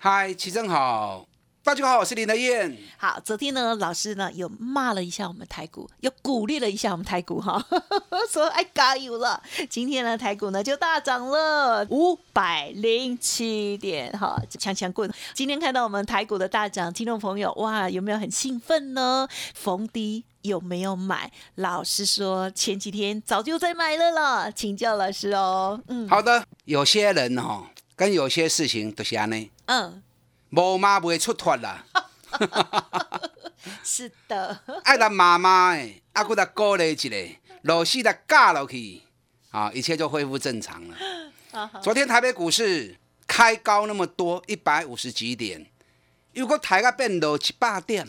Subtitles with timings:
[0.00, 1.26] 嗨，齐正好，
[1.64, 2.78] 大家好，我是林德燕。
[2.98, 7.60] 好，昨天呢，老师呢又骂了一下我们台股，又鼓励了一下我们台股哈，
[8.30, 9.42] 说哎加油了。
[9.68, 15.12] 今天呢，台股呢就大涨了五百零七点哈，强强棍。
[15.34, 19.26] 今天看到我们台股的大涨，听众朋友哇，有没有很兴奋呢？
[19.52, 21.32] 逢低有没有买？
[21.56, 25.82] 老师说前几天早就在买了了，请教老师哦。
[25.88, 27.64] 嗯，好的，有些人哦。
[27.98, 30.00] 跟有些事情都是安尼，嗯，
[30.50, 31.84] 无妈不会出脱啦，
[33.82, 37.08] 是的，爱咱妈妈诶，阿姑他鼓励一下，
[37.62, 39.02] 老师他教落去，
[39.50, 40.96] 啊，一切就恢复正常了。
[41.82, 45.66] 昨天台北股市开高那么多，一百五十几点，
[46.34, 48.06] 如果抬个变落七八点，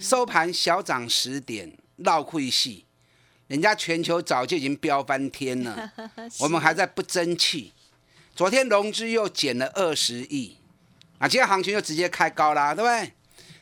[0.00, 2.86] 收盘小涨十点，闹亏戏，
[3.48, 5.92] 人家全球早就已经飙翻天了，
[6.40, 7.73] 我们还在不争气。
[8.34, 10.56] 昨天融资又减了二十亿，
[11.18, 13.12] 啊，今天行情又直接开高啦，对不对？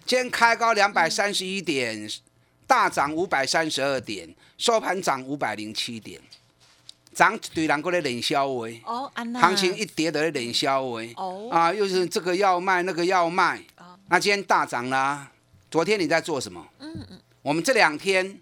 [0.06, 2.10] 今天开高两百三十一点，
[2.66, 6.18] 大涨五百三十二点，收盘涨五百零七点，
[7.12, 8.80] 涨一堆人过来冷销威。
[8.86, 11.12] 哦，行情一跌的冷销喂。
[11.18, 13.62] 哦，啊，又是这个要卖，那个要卖。
[14.08, 15.30] 那今天大涨啦。
[15.70, 16.66] 昨天你在做什么？
[16.78, 17.20] 嗯嗯。
[17.42, 18.40] 我们这两天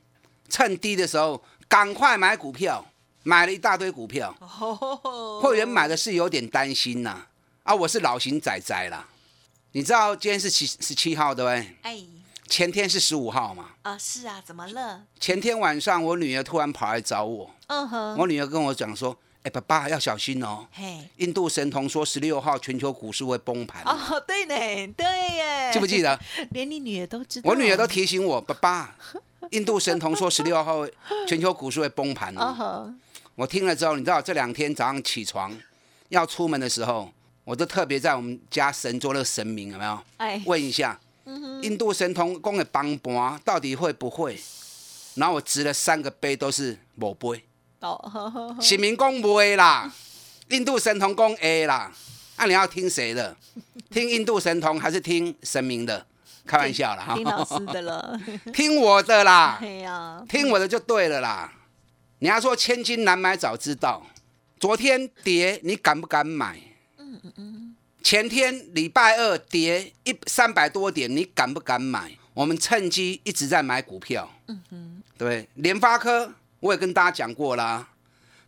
[0.48, 2.86] 趁低的时候，赶快买股票。
[3.22, 4.34] 买了一大堆股票，
[5.42, 7.26] 会员买的是有点担心呐。
[7.62, 9.06] 啊，我是老型仔仔啦。
[9.72, 11.76] 你知道今天是七十七号对不对？
[11.82, 12.02] 哎，
[12.48, 13.66] 前天是十五号嘛。
[13.82, 15.02] 啊，是啊，怎么了？
[15.20, 17.50] 前天晚上我女儿突然跑来找我。
[17.66, 18.16] 嗯哼。
[18.16, 21.06] 我女儿跟我讲说：“哎，爸爸要小心哦。”嘿。
[21.18, 23.82] 印度神童说十六号全球股市会崩盘。
[23.84, 25.06] 哦，对呢，对
[25.36, 25.70] 耶。
[25.72, 26.18] 记不记得？
[26.50, 27.50] 连你女儿都知道。
[27.50, 28.96] 我女儿都提醒我，爸爸，
[29.50, 30.86] 印度神童说十六号
[31.28, 32.92] 全球股市会崩盘哦。
[33.40, 35.50] 我听了之后，你知道这两天早上起床
[36.10, 37.10] 要出门的时候，
[37.42, 39.98] 我都特别在我们家神桌那个神明有没有？
[40.18, 41.00] 哎，问一下，
[41.62, 44.38] 印度神童公的帮盘到底会不会？
[45.14, 47.42] 然后我掷了三个杯都是某杯。
[47.80, 49.90] 哦，神明公不会啦，
[50.50, 51.90] 印度神童公 A 啦。
[52.36, 53.34] 那你要听谁的？
[53.90, 56.04] 听印度神童还是听神明的？
[56.44, 58.20] 开玩笑啦，听老师的了，
[58.52, 59.58] 听我的啦。
[60.28, 61.50] 听我的就对了啦。
[62.22, 64.06] 你要说千金难买早知道，
[64.58, 66.60] 昨天跌你敢不敢买？
[66.98, 67.76] 嗯嗯嗯。
[68.02, 72.12] 前天礼拜二跌一三百多点，你敢不敢买？
[72.34, 74.30] 我们趁机一直在买股票。
[74.48, 75.02] 嗯哼。
[75.16, 77.88] 对，联发科我也跟大家讲过啦，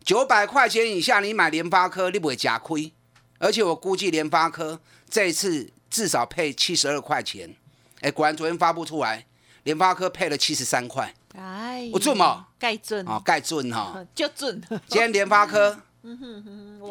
[0.05, 2.93] 九百块钱以下你买联发科你不会假亏，
[3.39, 4.79] 而且我估计联发科
[5.09, 7.57] 这一次至少配七十二块钱。
[8.03, 9.25] 哎，果然昨天发布出来，
[9.63, 11.15] 联发科配了七十三块。
[11.35, 12.47] 哎，我准嘛？
[12.59, 14.61] 盖准哦，盖准哈， 就准。
[14.87, 15.81] 今天联发科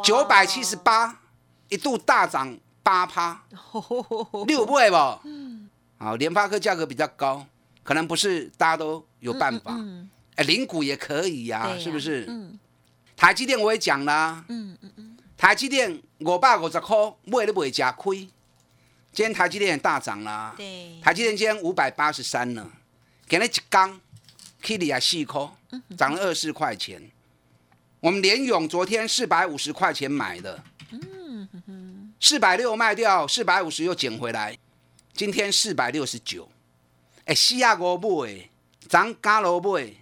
[0.03, 1.19] 九百七十八，
[1.69, 3.43] 一度大涨八趴，
[4.47, 4.95] 六倍不？
[5.25, 7.45] 嗯，好，联发科价格比较高，
[7.83, 9.77] 可能不是大家都有办法。
[10.35, 12.25] 哎，零股也可以呀，是不是？
[12.27, 12.57] 嗯。
[13.15, 15.17] 台积电我也讲啦，嗯嗯嗯。
[15.37, 18.27] 台积电五百五十块，买都不会吃亏。
[19.13, 20.99] 今天台积电也大涨啦，对。
[21.01, 22.67] 台积电今天五百八十三呢，
[23.27, 23.99] 给了一缸。
[24.61, 25.51] K i t i 啊，细颗
[25.97, 27.01] 涨了二十块钱。
[27.99, 30.63] 我们联勇昨天四百五十块钱买的，
[32.19, 34.57] 四百六卖掉，四百五十又捡回来，
[35.13, 36.49] 今天四百六十九。
[37.25, 38.49] 哎，西亚五买，
[38.87, 39.93] 涨加罗买，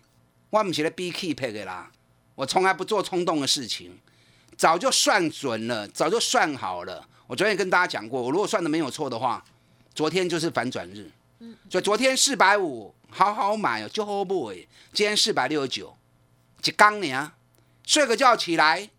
[0.50, 1.92] 我唔是咧 B K 配的啦。
[2.36, 3.98] 我从来不做冲动的事情，
[4.56, 7.06] 早就算准了，早就算好了。
[7.28, 9.44] 我昨天跟大家讲过，我如果算的没有错的话，
[9.94, 11.12] 昨天就是反转日。
[11.69, 12.94] 所以昨天四百五。
[13.10, 14.56] 好好买哦，就好买。
[14.94, 15.96] 今天四百六十九，
[16.64, 17.32] 一缸呢，
[17.86, 18.90] 睡个觉起来，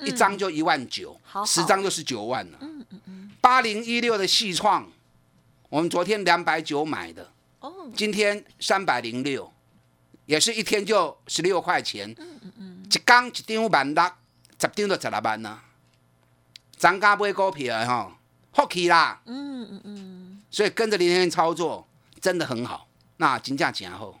[0.00, 2.58] 一张就一万九，十张就是九万了。
[2.60, 3.32] 嗯嗯嗯。
[3.40, 4.90] 八零一六的细创，
[5.68, 9.52] 我们昨天两百九买的，哦，今天三百零六，
[10.26, 12.14] 也是一天就十六块钱。
[12.18, 12.86] 嗯嗯嗯。
[12.90, 14.04] 一缸一张万六，
[14.58, 15.64] 十张就十六万啦。
[16.76, 18.18] 涨价买股票哈，
[18.52, 19.20] 福气啦。
[19.26, 20.42] 嗯嗯嗯。
[20.50, 21.86] 所以跟着林天操作，
[22.20, 22.87] 真的很好。
[23.18, 24.18] 那金价前后，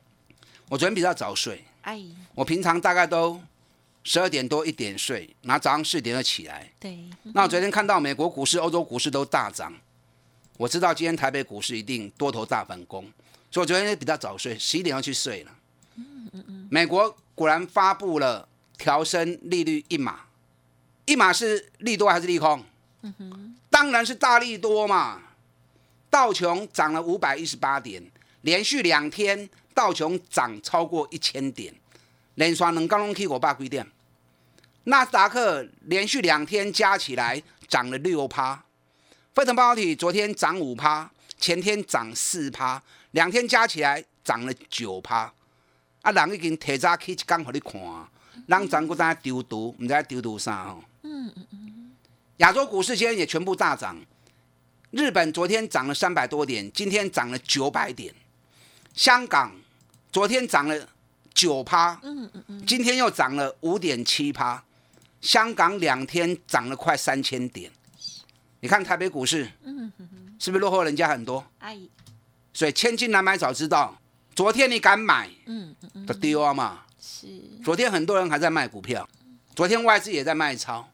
[0.68, 1.64] 我昨天比较早睡。
[1.82, 2.02] 哎，
[2.34, 3.40] 我平常大概都
[4.04, 6.70] 十二点多一点睡，然后早上四点就起来。
[6.78, 6.98] 对，
[7.32, 9.72] 那我昨天看到美国股市、欧洲股市都大涨，
[10.56, 13.02] 我知道今天台北股市一定多头大反攻，
[13.50, 15.52] 所以我昨天比较早睡，十一点要去睡了。
[16.68, 18.46] 美国果然发布了
[18.76, 20.20] 调升利率一码，
[21.06, 22.64] 一码是利多还是利空？
[23.70, 25.22] 当然是大利多嘛。
[26.10, 28.02] 道琼涨了五百一十八点，
[28.48, 31.70] 连续两天道琼涨超过一千点，
[32.36, 33.86] 连刷能刚龙 K 我爸几点？
[34.84, 38.64] 纳斯达克连续两天加起来涨了六趴，
[39.34, 45.30] 费城半导体昨天涨五趴，前天涨四趴，两天加起来涨了九趴。
[46.00, 47.78] 啊，人已经提早去一工互你看，
[48.46, 50.82] 人咱搁在丢毒，唔知丢毒啥哦。
[51.02, 51.92] 嗯嗯嗯。
[52.38, 54.00] 亚洲股市今天也全部大涨，
[54.90, 58.14] 日本昨天涨了三百多点，今天涨了九百点。
[58.98, 59.52] 香港
[60.10, 60.88] 昨天涨了
[61.32, 64.60] 九趴，嗯嗯嗯，今天又涨了五点七趴。
[65.20, 67.70] 香港两天涨了快三千点，
[68.58, 69.92] 你看台北股市，嗯
[70.40, 71.46] 是不是落后人家很多？
[72.52, 73.96] 所以千金难买早知道，
[74.34, 77.28] 昨天你敢买，嗯嗯嗯，的丢啊嘛，是。
[77.64, 79.08] 昨天很多人还在卖股票，
[79.54, 80.88] 昨天外资也在卖超，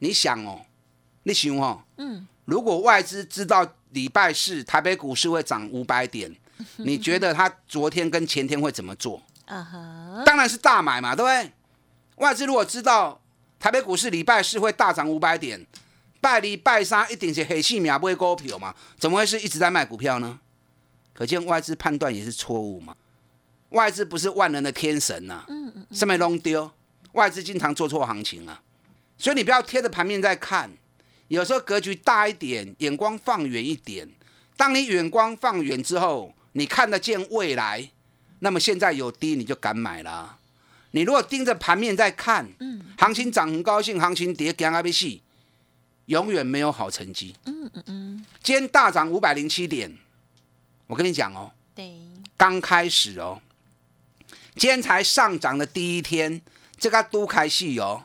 [0.00, 0.66] 你想哦，
[1.22, 6.34] 你想哦，嗯，如果外资知道礼拜四台北股市会涨五百点，
[6.78, 9.22] 你觉得他昨天跟前天会怎么做？
[9.46, 11.52] 啊哈，当然是大买嘛，对不对？
[12.16, 13.20] 外资如果知道。
[13.60, 15.66] 台北股市礼拜四会大涨五百点，
[16.20, 18.74] 拜礼拜三一定是黑细苗不会股票嘛？
[18.98, 20.38] 怎么会是一直在卖股票呢？
[21.14, 22.94] 可见外资判断也是错误嘛？
[23.70, 26.70] 外资不是万能的天神呐，嗯嗯，上面弄丢？
[27.12, 28.60] 外资经常做错行情啊，
[29.16, 30.70] 所以你不要贴着盘面在看，
[31.28, 34.06] 有时候格局大一点，眼光放远一点。
[34.58, 37.90] 当你眼光放远之后，你看得见未来，
[38.38, 40.38] 那么现在有低你就敢买了。
[40.92, 45.18] 你如果盯着盘面在看，嗯，行情涨很高兴，行情跌惊阿 B 死，
[46.06, 47.34] 永远没有好成绩。
[47.46, 48.26] 嗯嗯嗯。
[48.42, 49.98] 今天大涨五百零七点，
[50.86, 51.92] 我跟你讲哦，对，
[52.36, 53.42] 刚开始哦，
[54.54, 56.40] 今天才上涨的第一天，
[56.78, 58.04] 这个都开戏哦。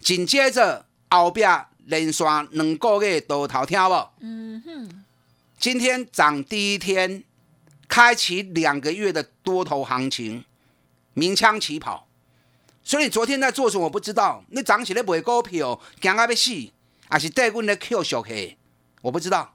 [0.00, 4.08] 紧接着后边连刷两个月都头，听不？
[4.20, 5.04] 嗯哼。
[5.58, 7.22] 今天涨第一天，
[7.92, 10.46] 开启两个月的多头行情。
[11.12, 12.08] 鸣枪起跑，
[12.82, 13.84] 所以你昨天在做什么？
[13.84, 14.42] 我不知道。
[14.48, 16.70] 你涨起来卖股票，惊啊要死，
[17.10, 18.56] 还是带阮的 Q 小黑？
[19.02, 19.54] 我不知道。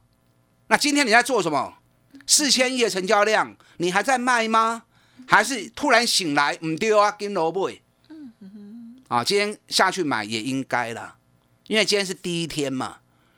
[0.68, 1.80] 那今天你在做什么？
[2.28, 4.83] 四千亿的成交量，你还在卖吗？
[5.25, 7.10] 还是突然醒来唔丢啊？
[7.18, 7.72] 跟萝卜？
[8.10, 9.01] 嗯哼。
[9.07, 11.16] 啊，今天下去买也应该了，
[11.66, 12.98] 因为今天是第一天嘛。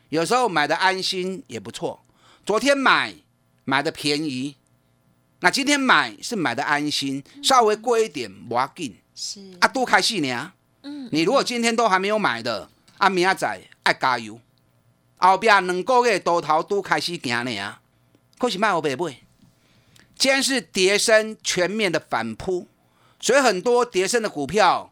[0.09, 2.03] 有时候买的安心也不错。
[2.45, 3.15] 昨天买
[3.63, 4.57] 买的便宜。
[5.41, 8.97] 那今天买是买的安心，稍微贵一点不要紧。
[9.15, 10.53] 是啊，多开心呢。
[10.83, 14.39] 嗯，你如果今天都还没有买的，啊，明仔爱加油。
[15.17, 17.77] 后边两个月多头都开始行呢，
[18.37, 19.17] 可是卖我白买。
[20.17, 22.67] 今天是叠升全面的反扑，
[23.19, 24.91] 所以很多叠升的股票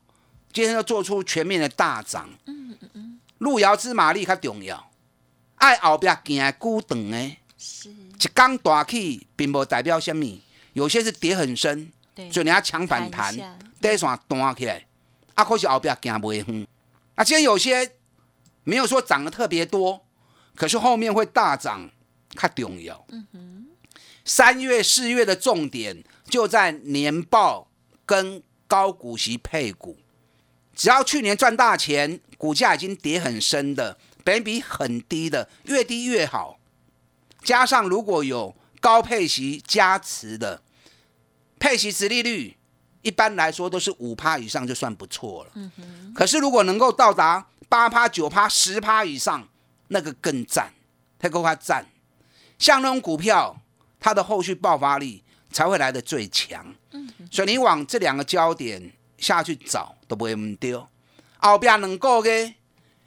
[0.53, 2.29] 今天要做出全面的大涨。
[2.45, 4.89] 嗯嗯嗯，路遥知马力较重要，
[5.55, 7.37] 爱后边行股长的。
[7.57, 7.89] 是。
[7.89, 10.25] 一刚大起，并不代表什么，
[10.73, 11.91] 有些是跌很深，
[12.31, 13.35] 所以你要抢反弹，
[13.79, 14.85] 跌线断起来，
[15.35, 16.67] 啊，可是后边行不远。
[17.15, 17.93] 啊，今天有些
[18.63, 20.05] 没有说涨得特别多，
[20.55, 21.89] 可是后面会大涨，
[22.35, 23.05] 较重要。
[23.09, 23.67] 嗯哼
[24.23, 27.69] 三月、四月的重点就在年报
[28.05, 29.97] 跟高股息配股，
[30.75, 36.59] 只要去年赚大钱，股价已经跌很深的，本比很低的，越低越好。
[37.47, 40.61] 加上如果有高配息加持的
[41.57, 42.57] 配息值利率，
[43.03, 45.51] 一般来说都是五趴以上就算不错了。
[45.53, 46.13] 嗯。
[46.13, 49.47] 可是如果能够到达八趴、九趴、十趴以上，
[49.87, 50.73] 那个更赞，
[51.17, 51.85] 太够它赞。
[52.59, 53.61] 像那种股票，
[53.97, 56.75] 它的后续爆发力才会来的最强。
[56.91, 60.85] 嗯所以你往这两个焦点下去找，都不会唔丢。
[61.37, 62.55] 后边两个月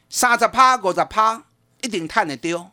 [0.09, 1.44] 三十趴、五十趴，
[1.82, 2.70] 一定赚得丢。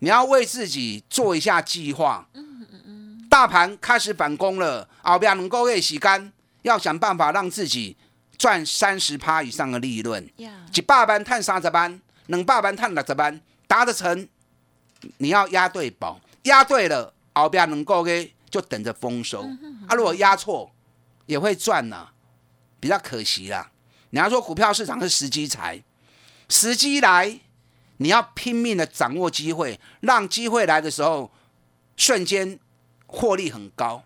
[0.00, 2.28] 你要为自己做一下计划。
[2.34, 3.26] 嗯嗯嗯。
[3.30, 6.32] 大盘开始反攻了，后边能够月洗干，
[6.62, 7.96] 要想办法让自己
[8.36, 10.28] 赚三十趴以上的利润。
[10.72, 14.28] 一百班探三十班，两百班探六十班，达得成，
[15.18, 19.42] 你要押对宝，押对了，后边能够月就等着丰收。
[19.88, 20.70] 啊，如果押错，
[21.26, 22.08] 也会赚呐，
[22.78, 23.70] 比较可惜啦。
[24.10, 25.82] 你要说股票市场是时机财，
[26.48, 27.40] 时机来。
[27.98, 31.30] 你要拼命的掌握机会，让机会来的时候
[31.96, 32.58] 瞬间
[33.06, 34.02] 获利很高。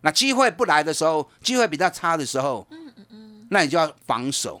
[0.00, 4.60] 那机会不来的时候，机会比较差的时候，嗯嗯嗯，那你就要防守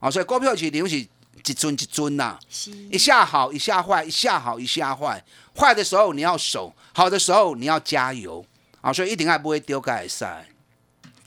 [0.00, 0.10] 啊。
[0.10, 5.24] 所以股票市场是一尊一尊呐，是一下好一下坏，一下好一下坏。
[5.56, 8.44] 坏的时候你要守，好的时候你要加油
[8.80, 8.92] 啊。
[8.92, 10.46] 所以一定还不会丢盖赛。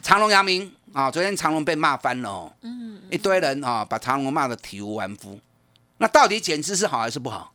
[0.02, 5.40] 长隆、阳明啊，昨天长隆被骂翻了哦，嗯，一堆人啊把长隆骂得体无完肤。
[5.98, 7.54] 那到底减资是好还是不好？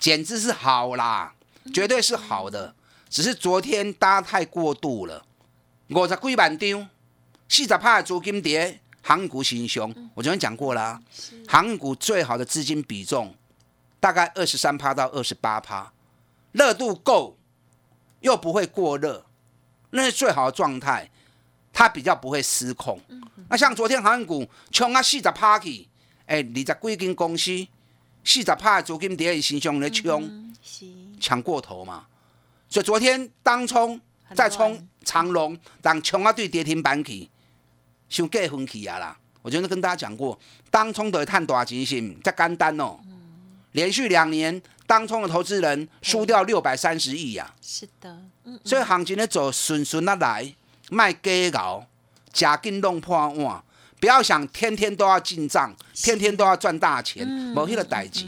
[0.00, 1.34] 减资是好啦，
[1.72, 2.74] 绝对是好的，
[3.08, 5.24] 只是昨天大家太过度了。
[5.88, 6.88] 五十几万张，
[7.48, 9.92] 四十趴的租金跌，航运股行凶。
[10.14, 11.00] 我昨天讲过啦，
[11.46, 13.34] 航运股最好的资金比重
[13.98, 15.92] 大概二十三趴到二十八趴，
[16.52, 17.36] 热度够，
[18.20, 19.24] 又不会过热，
[19.90, 21.10] 那是最好的状态，
[21.72, 23.00] 它比较不会失控。
[23.48, 25.88] 那像昨天航运股冲啊四十趴去，
[26.28, 27.66] 哎，二十几间公司
[28.22, 30.22] 四十趴的租金跌，行凶的冲。
[30.22, 30.86] 嗯是。
[31.20, 32.06] 抢过头嘛，
[32.68, 34.00] 所以昨天当冲
[34.34, 37.28] 再冲长龙，当冲啊对跌停板去，
[38.08, 39.18] 想过分去啊啦！
[39.42, 40.38] 我昨天跟大家讲过，
[40.70, 43.00] 当冲的探大钱是这简单哦，
[43.72, 50.54] 连续两年当冲的投资人输掉六百三十亿呀，是的，嗯，所以行情咧走顺顺啊来，
[50.90, 51.84] 卖假熬，
[52.32, 53.64] 假紧弄破碗，
[54.00, 58.24] 不要想天天都要进账，天天都要赚大钱，无迄个代志。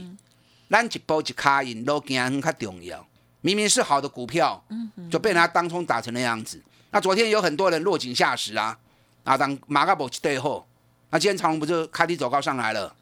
[0.68, 3.06] 咱一步一卡印，路行很较重要。
[3.40, 4.62] 明明是好的股票，
[5.10, 6.60] 就被人家当冲打成那样子。
[6.90, 8.76] 那昨天有很多人落井下石啊，
[9.24, 10.66] 啊，当马卡博去对后，
[11.10, 12.94] 那今天长隆不就开低走高上来了？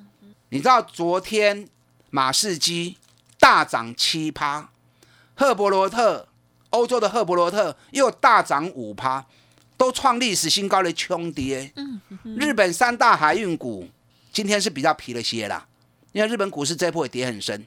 [0.51, 1.69] 你知道昨天
[2.11, 2.97] 马士基
[3.39, 4.71] 大涨七趴，
[5.35, 6.29] 赫伯罗特
[6.71, 9.27] 欧洲的赫伯罗特又大涨五趴，
[9.79, 11.73] 都创历史新高的穷跌。
[12.37, 13.89] 日本三大海运股
[14.31, 15.67] 今天是比较疲了些啦。
[16.13, 17.65] 因为日本股市这波也跌很深，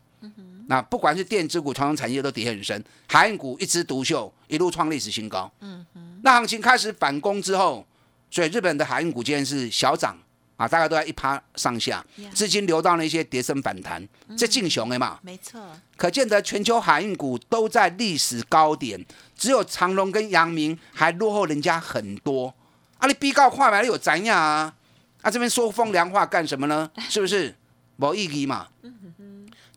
[0.67, 5.49] 那不管是电子股、传统产业都跌很深，海运股一枝独秀，一路创历史新高。
[6.23, 7.85] 那行情开始反攻之后，
[8.29, 10.17] 所以日本的海运股今天是小涨
[10.61, 15.19] 啊，大概都在一趴上下，资金流到那些跌升反弹，这进熊的嘛。
[15.23, 15.59] 没错，
[15.97, 19.03] 可见得全球海运股都在历史高点，
[19.35, 22.53] 只有长隆跟阳明还落后人家很多。
[22.99, 24.71] 啊，你逼告快买有怎样啊？
[25.23, 26.91] 啊，这边说风凉话干什么呢？
[27.09, 27.55] 是不是？
[27.97, 28.67] 无意义嘛。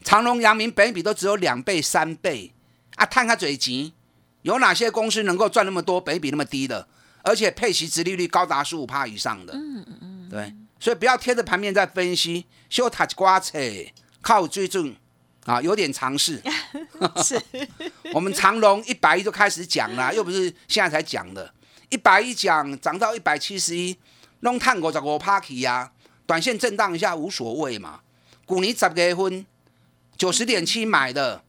[0.03, 2.53] 长隆、阳明本比都只有两倍、三倍
[2.97, 3.95] 啊，探下嘴急，
[4.43, 6.87] 有哪些公司能够赚那么多，本比那么低的，
[7.23, 9.55] 而且配息、殖利率高达十五趴以上的？
[9.55, 13.59] 嗯嗯嗯，对，所以不要贴着盘面在分析，修塔瓜扯，
[14.21, 14.95] 靠追踪
[15.47, 16.43] 啊，有点尝试。
[17.25, 17.41] 是
[18.13, 21.55] 我们长隆一百一就开始讲了，又不是现在才讲的，
[21.89, 23.97] 一百一讲涨到一百七十一，
[24.41, 25.91] 弄探五十五趴起呀，
[26.27, 28.01] 短线震荡一下无所谓嘛。
[28.45, 29.47] 股你十月份
[30.19, 31.43] 九十点七买的，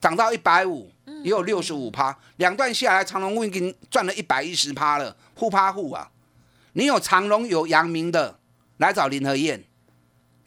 [0.00, 0.90] 涨到一百五，
[1.22, 6.10] 也有六十五趴，两段下来，长隆已经赚了一百一十趴了，户趴户啊！
[6.72, 8.37] 你有长隆有阳明的，
[8.78, 9.62] 来找林和燕，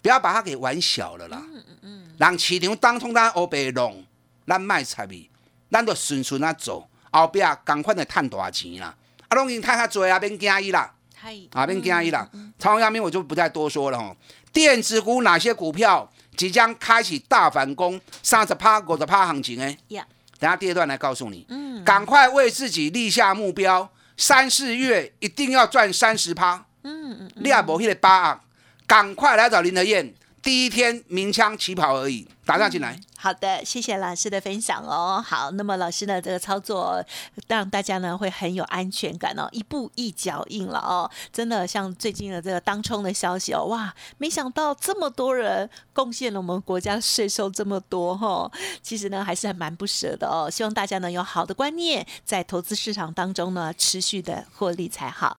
[0.02, 1.42] 不要把它给玩小了啦。
[1.42, 4.06] 嗯嗯嗯让市场当中咱乌白弄，
[4.46, 5.30] 咱卖菜米，
[5.72, 8.96] 咱就顺顺啊走，后壁赶快的赚大钱啦！
[9.28, 12.30] 啊，拢已经赚较多啊，免惊伊啦，嗨，啊，免惊伊啦。
[12.60, 14.16] 长隆阳明我就不再多说了吼。
[14.54, 19.78] 电子股哪些股票即将开启大反攻，三十趴、五十趴行情呢？
[19.88, 20.06] 呀，
[20.38, 21.46] 等下第二段来告诉你。
[21.50, 26.66] 嗯赶快为自己立下目标，三四月一定要赚三十趴。
[26.84, 28.40] 嗯嗯，你也无迄个把握，
[28.88, 33.00] 赶快来找林德燕，第一天鸣枪起跑而已，打上进来。
[33.18, 35.24] 好的，谢谢老师的分享哦。
[35.24, 37.06] 好，那么老师呢，这个操作
[37.48, 41.08] 让大家呢会很有安全感哦，一步一脚印了哦。
[41.32, 48.52] 真的像最近的这个当冲的消息哦，哇，没想到这么多人贡献了我们国家税收这么多哈、哦。
[48.82, 50.50] 其实呢还是很蛮不舍的哦。
[50.50, 55.38] 希望大家呢有好的观念，在投资市场当中呢持续的获利才好。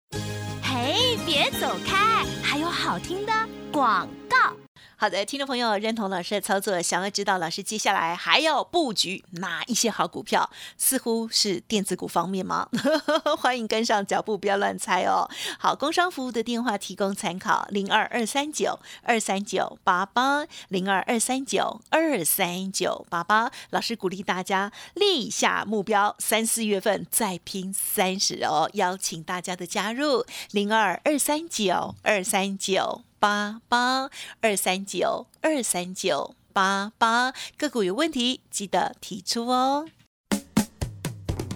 [1.25, 3.31] 别走开，还有好听的
[3.71, 4.62] 广告。
[5.03, 10.49] 好的，听众朋友认同老师的操作，想要知道老师接下来还要布局哪一些好股票？
[10.77, 12.69] 似乎是电子股方面吗？
[13.37, 15.29] 欢迎跟上脚步，不要乱猜哦。
[15.59, 23.51] 好，工商服务的电话提供参考：零二二三九二三九八八零二二三九二三九八八。
[23.71, 33.01] 老师鼓励大家立下目标，三四月份再拼三十哦，邀请大家的加入：零二二三九二三九。
[33.23, 34.09] 八八
[34.41, 39.85] 二三九二三九八八，个股有问题记得提出哦。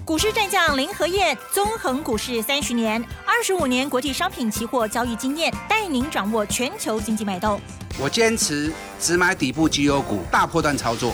[0.06, 7.60] 股市战将林和燕，纵横股市三十年，二十五年国际商品期货交易经验，带您掌握全球经济脉动。
[8.00, 11.14] 我坚持只买底部绩优股，大波段操作。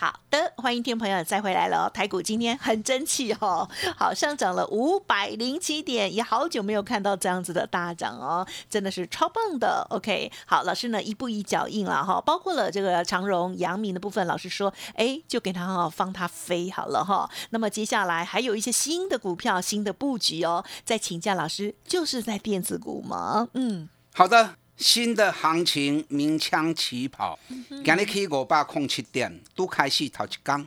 [0.00, 1.90] 好的，欢迎听朋友再回来了。
[1.90, 9.84] 台股今天很争气哦， 好上涨了五百零七点，也好久没有看到这样子的大涨哦，真的是超棒的。
[9.90, 17.28] OK，好，老师呢一步一脚印了哈，包括了这个长荣、阳明的部分，老师说，哎，就给他哈放他飞好了哈。
[17.50, 23.48] 那么接下来还有一些新的股票、新的布局哦，再请教老师，就是在电子股吗？
[23.54, 24.54] 嗯，好的。
[24.78, 27.36] 新的行情鸣枪起跑，
[27.84, 30.64] 今日起五百空七点都开始头一刚。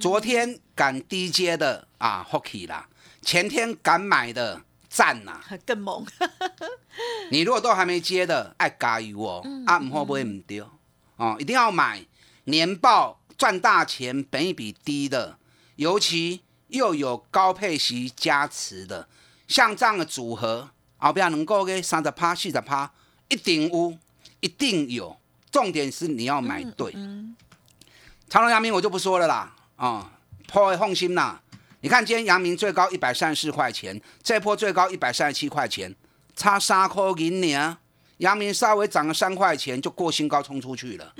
[0.00, 2.88] 昨天赶低阶的啊，福气啦！
[3.22, 6.04] 前天敢买的赞呐， 更猛。
[7.30, 9.46] 你如果都还没接的，爱加油哦！
[9.66, 10.68] 啊，唔好买唔丢
[11.16, 12.04] 哦，一定要买
[12.44, 15.38] 年报赚大钱、本一比低的，
[15.76, 19.08] 尤其又有高配息加持的，
[19.46, 22.90] 像这样的组合，后边能够给三十趴、四十趴。
[23.28, 23.98] 一定有，
[24.40, 25.16] 一定有，
[25.50, 26.92] 重点是你要买对。
[28.28, 30.12] 长隆、阳明我就不说了啦，啊，
[30.46, 31.40] 破位放心啦。
[31.80, 35.94] 你看今天阳明最高一百三十四块钱，这波最高一百三十七块钱，
[36.34, 37.78] 差三块银呢。
[38.18, 41.14] 阳明稍微涨了三块钱就过新高冲出去了。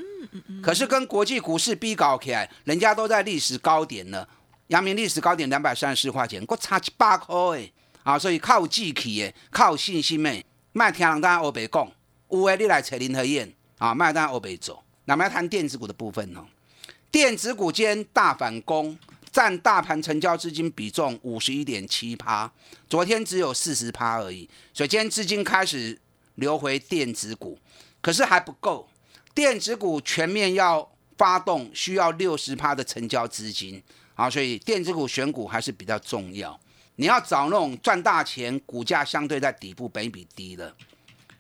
[0.63, 4.27] 可是跟国际股市比搞起来，人家都在历史高点了。
[4.69, 7.73] 阳明历史高点两百三十四块钱，我差一百块诶。
[8.03, 10.45] 啊，所以靠志气诶，靠信心诶。
[10.77, 11.89] 卖听人家欧北讲，
[12.31, 14.83] 有诶你来找林和燕啊，卖单欧北走。
[15.05, 16.45] 那么要谈电子股的部分哦，
[17.13, 18.99] 电子股间大反攻，
[19.31, 22.51] 占大盘成交资金比重五十一点七趴，
[22.89, 25.97] 昨天只有四十趴而已，所以今天资金开始
[26.35, 27.57] 流回电子股，
[28.01, 28.89] 可是还不够，
[29.33, 33.81] 电子股全面要发动，需要六十趴的成交资金
[34.17, 36.59] 啊，所以电子股选股还是比较重要。
[36.97, 40.73] 你要找那种赚大钱、股价相对在底部、本比低的，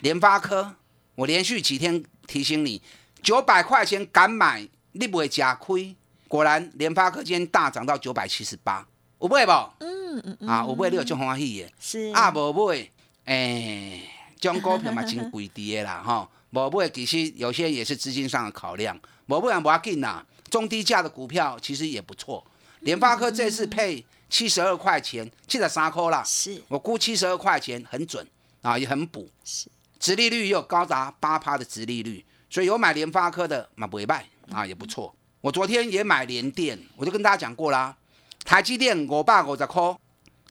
[0.00, 0.74] 联发科，
[1.14, 2.82] 我连续几天提醒你，
[3.22, 5.94] 九百块钱敢买，你不会假亏。
[6.26, 8.84] 果然，联发科今天大涨到九百七十八，
[9.20, 9.52] 有买不？
[9.78, 10.48] 嗯嗯嗯。
[10.48, 11.70] 啊，有买你有中欢喜的。
[11.78, 12.10] 是。
[12.12, 12.90] 啊，无买，
[13.26, 14.00] 哎，
[14.40, 16.28] 这种股票嘛真贵低的啦， 哈。
[16.50, 20.26] 无买其实有些也是资金上的考量，无买不要紧啦。
[20.50, 22.44] 中低价的股票其实也不错。
[22.80, 24.04] 联发科这次配。
[24.34, 26.20] 七十二块钱，七十三块啦。
[26.24, 28.26] 是我估七十二块钱很准
[28.62, 29.30] 啊，也很补。
[29.44, 29.68] 是，
[30.00, 35.14] 殖利率又高达八趴的殖利率，所以有买联发科的嘛不会卖啊，也不错。
[35.40, 37.96] 我昨天也买联电，我就跟大家讲过啦，
[38.44, 39.96] 台积电五百五十块，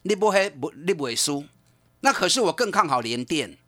[0.04, 1.44] 你不会不你不会输。
[2.00, 3.58] 那可是我更看好联电，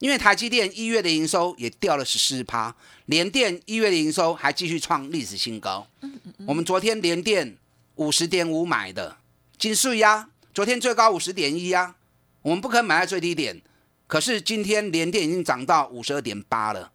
[0.00, 2.74] 因为台积电一月的营收也掉了十四趴，
[3.06, 5.86] 联电一月的营收还继续创历史新高。
[6.00, 6.46] 嗯嗯嗯。
[6.48, 7.56] 我们昨天联电
[7.94, 9.18] 五十点五买的。
[9.60, 11.94] 金穗呀，昨天最高五十点一呀，
[12.40, 13.60] 我们不可能买在最低点。
[14.06, 16.90] 可是今天连电已经涨到五十二点八了。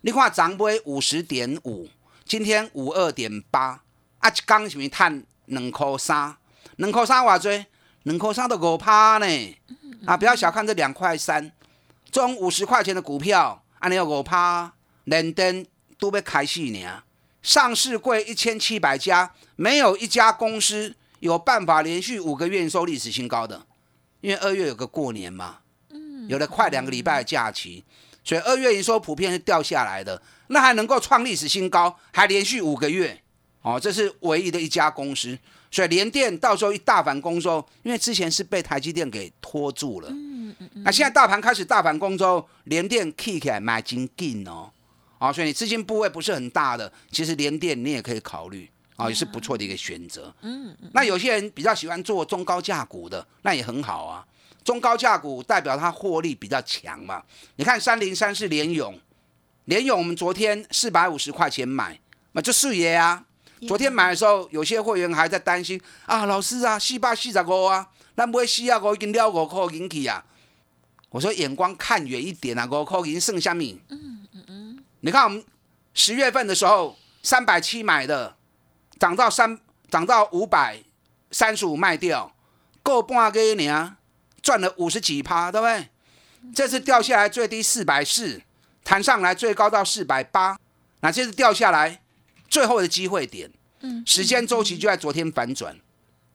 [0.00, 1.90] 你看涨杯五十点五，
[2.24, 3.82] 今天五二点八，
[4.20, 6.34] 啊，一刚是咪赚两块三？
[6.76, 7.52] 两块三话多？
[8.04, 9.58] 两块三都五趴呢。
[10.06, 11.52] 啊，不要小看这两块三，
[12.10, 14.72] 中五十块钱的股票，按你要五趴，
[15.04, 15.66] 连电
[15.98, 17.02] 都要开始呢。
[17.42, 20.96] 上市柜一千七百家，没有一家公司。
[21.20, 23.64] 有办法连续五个月收历史新高的，
[24.20, 25.58] 因为二月有个过年嘛，
[25.90, 27.84] 嗯，有了快两个礼拜的假期，
[28.24, 30.20] 所以二月营收普遍是掉下来的。
[30.48, 33.22] 那还能够创历史新高，还连续五个月，
[33.62, 35.38] 哦，这是唯一的一家公司。
[35.70, 44.72] 所以联电到时候一大反攻之后，因为之前是被台积电给拖住了，嗯嗯嗯，那现在大盘开始大反攻之后，联电 k 起来买金进哦，
[45.18, 48.68] 啊，所以你资金部位不是很大的，其实联电你也可以考虑。
[49.00, 50.32] 啊，也是不错的一个选择。
[50.42, 54.26] 嗯，那有些人比较喜欢做中高价股的，那也很好啊。
[54.62, 57.22] 中高价股代表它获利比较强嘛。
[57.56, 58.98] 你看三零三是联勇，
[59.64, 61.98] 联勇我们昨天四百五十块钱买，
[62.32, 63.24] 那就四爷啊。
[63.66, 70.24] 昨天买的时候，有些会员还在担心啊，老师啊，四百四十五啊，那不会四啊五已经了五块银去啊。
[71.08, 73.80] 我说眼光看远一点啊，五块银剩下米。
[73.88, 74.84] 嗯嗯嗯。
[75.00, 75.44] 你看我们
[75.94, 76.96] 十月份的时候。
[77.22, 78.34] 三百七买的，
[79.00, 79.58] 涨到三
[79.90, 80.78] 涨到五百
[81.32, 82.32] 三十五卖掉，
[82.82, 83.96] 够半个年
[84.40, 85.88] 赚了五十几趴，对不对？
[86.54, 88.40] 这次掉下来最低四百四，
[88.84, 90.58] 弹上来最高到四百八，
[91.00, 92.00] 那这次掉下来
[92.48, 95.76] 最后的机会点，嗯，时间周期就在昨天反转。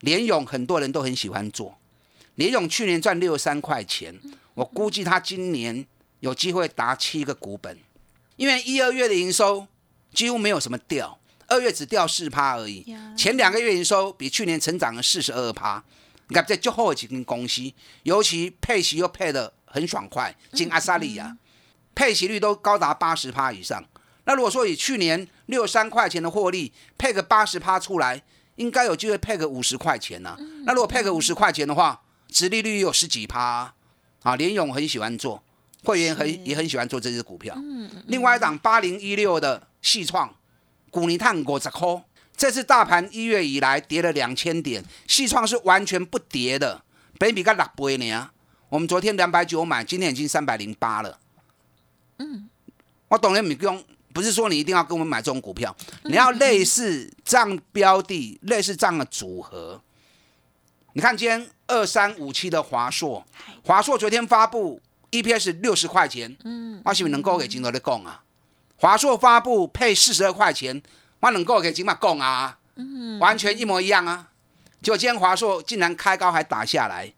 [0.00, 1.78] 联勇很多人都很喜欢做，
[2.34, 4.14] 联勇去年赚六十三块钱，
[4.54, 5.86] 我估计他今年
[6.20, 7.78] 有机会达七个股本，
[8.36, 9.66] 因为一二月的营收
[10.12, 12.84] 几乎没有什么掉，二月只掉四趴而已，
[13.16, 15.82] 前两个月营收比去年成长了四十二趴。
[16.28, 21.36] 你看这最后几间公司，尤其配息又配的很爽快，进阿萨利亚，
[21.94, 23.84] 配息率都高达八十趴以上。
[24.24, 28.20] 那如果说以去年六三块钱的获利配个八十趴出来，
[28.56, 30.36] 应该有机会配个五十块钱呢。
[30.64, 33.72] 那如果配个五十块钱的话，殖利率有十几趴
[34.22, 34.34] 啊。
[34.34, 35.40] 连勇很喜欢做，
[35.84, 37.56] 会员很也很喜欢做这只股票。
[38.08, 40.34] 另外一档八零一六的细创，
[40.96, 42.02] 股尼碳五十块。
[42.34, 46.82] 这次大盘一月以来跌了两千点，细创是完全不跌的，
[47.18, 48.30] 北比个六倍呢。
[48.70, 51.18] 我们昨天两百九买，今天已经三百零八了。
[52.18, 52.48] 嗯，
[53.08, 59.82] 我懂了，你不用，不是说你一定要跟我们买这种股票，你要类似这样标的，类似这样的组合。
[60.94, 63.22] 你看今天二三五七的华硕，
[63.62, 64.80] 华硕昨天发布
[65.10, 68.22] EPS 六十块钱，嗯，我是不是能够给金头的供啊？
[68.76, 70.82] 华硕发布配四十二块钱。
[71.18, 74.28] 我能够给金马供啊，嗯完全一模一样啊！
[74.80, 77.12] 结果今天华硕竟然开高还打下来，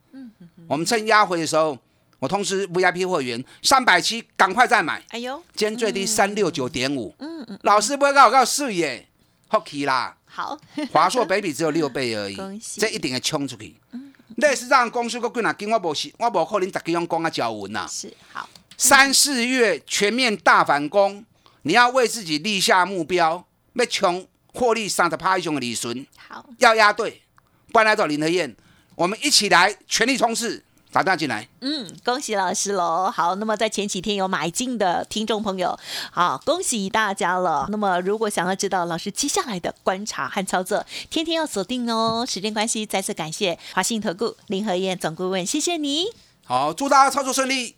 [0.67, 1.77] 我们趁压回的时候，
[2.19, 5.05] 我通知 VIP 会员三百七赶快再买。
[5.11, 7.15] 哎呦，今天最低三六九点五。
[7.19, 9.07] 嗯嗯，老师不会告我告诉耶
[9.49, 10.17] ，OK 啦。
[10.25, 10.59] 好，
[10.91, 12.37] 华硕比比只有六倍而已，
[12.79, 13.77] 这一定要冲出去。
[14.37, 17.87] 类似这样公司个几哪跟我无是，我无可能十个用讲啊交文呐。
[17.91, 21.23] 是好，三四月全面大反攻，
[21.69, 23.45] 你要为自己立下目标。
[23.75, 27.23] 要穷获利三十趴以上的利润，好，要押对，
[27.71, 28.57] 不然来找林和燕，
[28.97, 31.47] 我们一起来全力冲刺，打电话进来。
[31.61, 33.13] 嗯，恭喜老师喽。
[33.15, 35.79] 好，那么在前几天有买进的听众朋友，
[36.11, 37.69] 好，恭喜大家了。
[37.71, 42.27] 那么如果想要知道老师接下来的观察和操作，天天要锁定哦。
[42.27, 46.07] 时间关系，再次感谢华信投顾林和燕总顾问，谢谢你。
[46.45, 47.77] 好，祝大家操作顺利。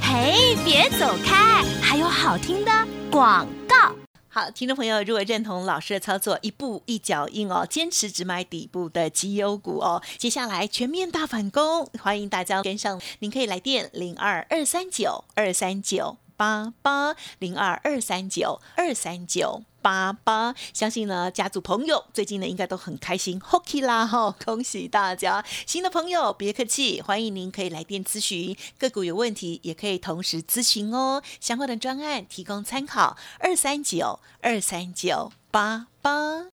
[0.00, 2.70] 嘿，别走开，还有好听的
[3.14, 3.94] 广告。
[4.28, 13.00] 好，听众朋友，如果认同老师的操作，一步一脚印哦，坚持只买底部的绩优股哦，接下来全面大反攻，欢迎大家跟上。
[13.20, 19.62] 您可以来电零二二三九二三九八八零二二三九二三九。
[19.84, 25.44] 八八，相信呢，家族朋友最近呢应该都很开心，Hockey 啦哈，恭喜大家！
[25.66, 31.22] 新的朋友别客气，欢迎您可以来电咨询个股有问题，也可以同时咨询哦。
[31.38, 36.53] 相关的专案提供参考，二三九二三九八八。